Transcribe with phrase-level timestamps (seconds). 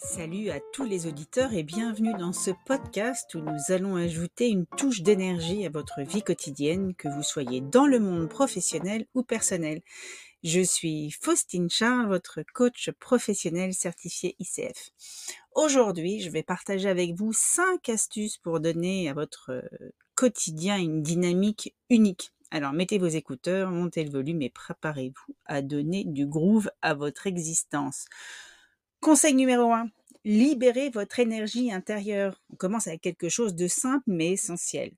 [0.00, 4.64] Salut à tous les auditeurs et bienvenue dans ce podcast où nous allons ajouter une
[4.64, 9.82] touche d'énergie à votre vie quotidienne, que vous soyez dans le monde professionnel ou personnel.
[10.44, 14.90] Je suis Faustine Charles, votre coach professionnel certifié ICF.
[15.56, 19.68] Aujourd'hui, je vais partager avec vous cinq astuces pour donner à votre
[20.14, 22.30] quotidien une dynamique unique.
[22.52, 27.26] Alors mettez vos écouteurs, montez le volume et préparez-vous à donner du groove à votre
[27.26, 28.06] existence.
[29.00, 29.86] Conseil numéro 1.
[30.24, 32.42] Libérez votre énergie intérieure.
[32.52, 34.90] On commence avec quelque chose de simple mais essentiel.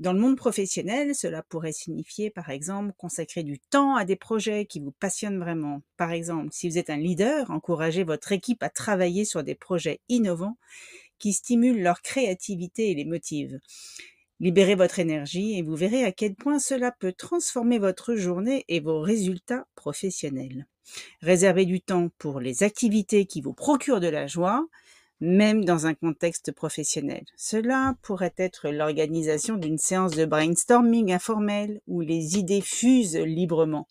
[0.00, 4.66] Dans le monde professionnel, cela pourrait signifier, par exemple, consacrer du temps à des projets
[4.66, 5.80] qui vous passionnent vraiment.
[5.96, 10.00] Par exemple, si vous êtes un leader, encouragez votre équipe à travailler sur des projets
[10.10, 10.58] innovants
[11.18, 13.60] qui stimulent leur créativité et les motivent.
[14.40, 18.80] Libérez votre énergie et vous verrez à quel point cela peut transformer votre journée et
[18.80, 20.66] vos résultats professionnels.
[21.20, 24.66] Réservez du temps pour les activités qui vous procurent de la joie,
[25.20, 27.24] même dans un contexte professionnel.
[27.36, 33.86] Cela pourrait être l'organisation d'une séance de brainstorming informel où les idées fusent librement.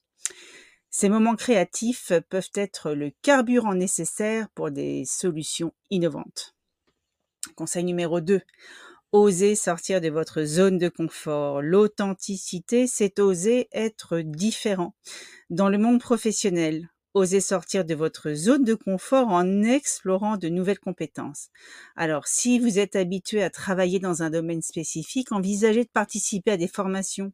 [0.90, 6.54] Ces moments créatifs peuvent être le carburant nécessaire pour des solutions innovantes.
[7.56, 8.42] Conseil numéro 2.
[9.14, 11.62] Osez sortir de votre zone de confort.
[11.62, 14.96] L'authenticité, c'est oser être différent.
[15.50, 20.80] Dans le monde professionnel, osez sortir de votre zone de confort en explorant de nouvelles
[20.80, 21.50] compétences.
[21.98, 26.58] Alors, si vous êtes habitué à travailler dans un domaine spécifique, envisagez de participer à
[26.58, 27.34] des formations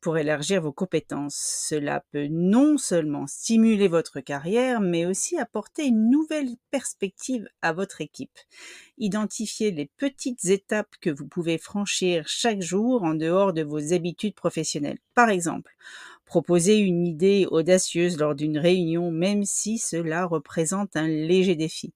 [0.00, 1.66] pour élargir vos compétences.
[1.68, 8.00] Cela peut non seulement stimuler votre carrière, mais aussi apporter une nouvelle perspective à votre
[8.00, 8.38] équipe.
[8.98, 14.34] Identifiez les petites étapes que vous pouvez franchir chaque jour en dehors de vos habitudes
[14.34, 14.98] professionnelles.
[15.14, 15.74] Par exemple,
[16.24, 21.92] proposer une idée audacieuse lors d'une réunion, même si cela représente un léger défi.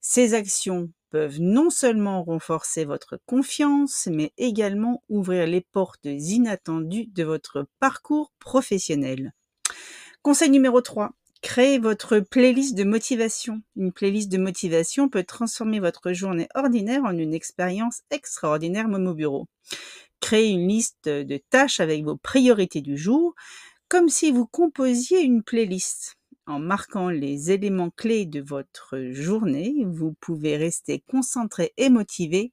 [0.00, 7.22] Ces actions peuvent non seulement renforcer votre confiance, mais également ouvrir les portes inattendues de
[7.22, 9.32] votre parcours professionnel.
[10.22, 11.12] Conseil numéro 3.
[11.40, 13.62] Créez votre playlist de motivation.
[13.76, 19.46] Une playlist de motivation peut transformer votre journée ordinaire en une expérience extraordinaire Momo Bureau.
[20.18, 23.36] Créez une liste de tâches avec vos priorités du jour,
[23.86, 26.16] comme si vous composiez une playlist.
[26.46, 32.52] En marquant les éléments clés de votre journée, vous pouvez rester concentré et motivé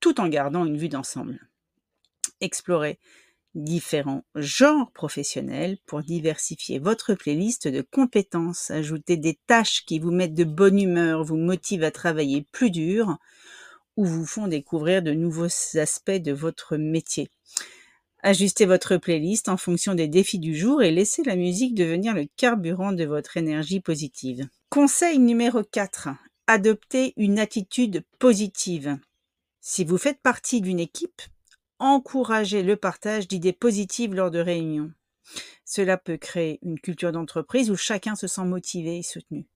[0.00, 1.48] tout en gardant une vue d'ensemble.
[2.40, 2.98] Explorez
[3.54, 8.70] différents genres professionnels pour diversifier votre playlist de compétences.
[8.70, 13.18] Ajoutez des tâches qui vous mettent de bonne humeur, vous motivent à travailler plus dur
[13.96, 17.30] ou vous font découvrir de nouveaux aspects de votre métier.
[18.20, 22.26] Ajustez votre playlist en fonction des défis du jour et laissez la musique devenir le
[22.36, 24.48] carburant de votre énergie positive.
[24.70, 26.08] Conseil numéro 4.
[26.48, 28.98] Adoptez une attitude positive.
[29.60, 31.22] Si vous faites partie d'une équipe,
[31.78, 34.90] encouragez le partage d'idées positives lors de réunions.
[35.64, 39.46] Cela peut créer une culture d'entreprise où chacun se sent motivé et soutenu.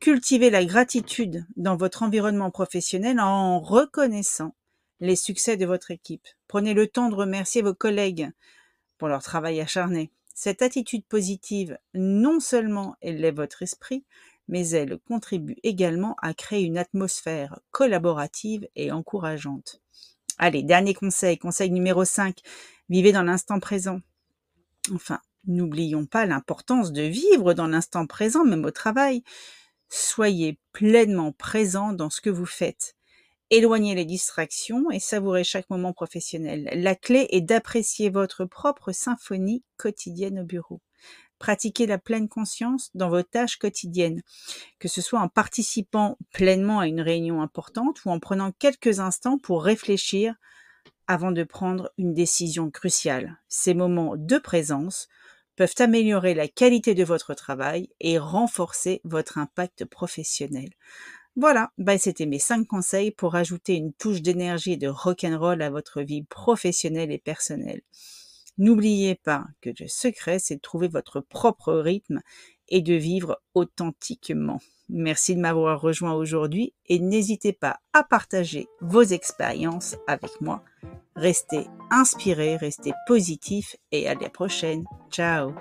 [0.00, 4.54] Cultivez la gratitude dans votre environnement professionnel en reconnaissant
[5.00, 6.26] les succès de votre équipe.
[6.48, 8.30] Prenez le temps de remercier vos collègues
[8.98, 10.10] pour leur travail acharné.
[10.34, 14.04] Cette attitude positive non seulement élève votre esprit,
[14.48, 19.80] mais elle contribue également à créer une atmosphère collaborative et encourageante.
[20.38, 22.40] Allez, dernier conseil, conseil numéro 5,
[22.88, 24.00] vivez dans l'instant présent.
[24.94, 29.22] Enfin, n'oublions pas l'importance de vivre dans l'instant présent, même au travail.
[29.88, 32.95] Soyez pleinement présent dans ce que vous faites.
[33.50, 36.68] Éloignez les distractions et savourez chaque moment professionnel.
[36.72, 40.80] La clé est d'apprécier votre propre symphonie quotidienne au bureau.
[41.38, 44.22] Pratiquez la pleine conscience dans vos tâches quotidiennes,
[44.80, 49.38] que ce soit en participant pleinement à une réunion importante ou en prenant quelques instants
[49.38, 50.34] pour réfléchir
[51.06, 53.38] avant de prendre une décision cruciale.
[53.48, 55.08] Ces moments de présence
[55.54, 60.70] peuvent améliorer la qualité de votre travail et renforcer votre impact professionnel.
[61.36, 65.68] Voilà, bah c'était mes cinq conseils pour ajouter une touche d'énergie et de rock'n'roll à
[65.68, 67.82] votre vie professionnelle et personnelle.
[68.56, 72.20] N'oubliez pas que le secret, c'est de trouver votre propre rythme
[72.68, 74.60] et de vivre authentiquement.
[74.88, 80.64] Merci de m'avoir rejoint aujourd'hui et n'hésitez pas à partager vos expériences avec moi.
[81.16, 84.84] Restez inspirés, restez positifs et à la prochaine.
[85.10, 85.52] Ciao